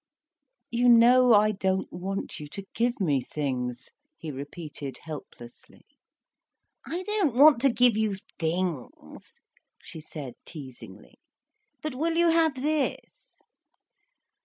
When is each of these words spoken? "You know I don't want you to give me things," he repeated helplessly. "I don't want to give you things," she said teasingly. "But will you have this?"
"You 0.71 0.89
know 0.89 1.35
I 1.35 1.51
don't 1.51 1.93
want 1.93 2.39
you 2.39 2.47
to 2.47 2.65
give 2.73 2.99
me 2.99 3.21
things," 3.21 3.91
he 4.17 4.31
repeated 4.31 4.97
helplessly. 5.03 5.85
"I 6.83 7.03
don't 7.03 7.35
want 7.35 7.61
to 7.61 7.69
give 7.69 7.95
you 7.95 8.15
things," 8.39 9.41
she 9.79 10.01
said 10.01 10.33
teasingly. 10.43 11.19
"But 11.83 11.93
will 11.93 12.15
you 12.15 12.29
have 12.31 12.55
this?" 12.55 13.43